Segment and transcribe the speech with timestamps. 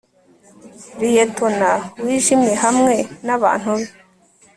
[0.99, 1.71] Liyetona
[2.03, 3.87] wijimye hamwe nabantu be